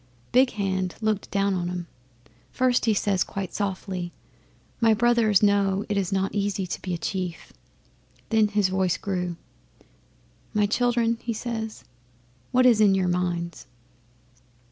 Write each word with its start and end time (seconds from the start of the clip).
'Big 0.31 0.49
Hand 0.53 0.95
looked 0.99 1.29
down 1.29 1.53
on 1.53 1.69
'em. 1.69 1.85
First 2.51 2.85
he 2.85 2.93
says 2.95 3.23
quite 3.23 3.53
softly, 3.53 4.11
"My 4.79 4.95
brothers 4.95 5.43
know 5.43 5.85
it 5.89 5.95
is 5.95 6.11
not 6.11 6.33
easy 6.33 6.65
to 6.65 6.81
be 6.81 6.95
a 6.95 6.97
chief." 6.97 7.53
Then 8.29 8.47
his 8.47 8.69
voice 8.69 8.97
grew. 8.97 9.35
"My 10.55 10.65
children," 10.65 11.19
says 11.31 11.81
he, 11.81 11.85
"what 12.51 12.65
is 12.65 12.81
in 12.81 12.95
your 12.95 13.09
minds?" 13.09 13.67